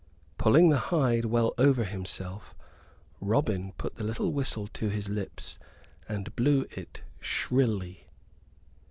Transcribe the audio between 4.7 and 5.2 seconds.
his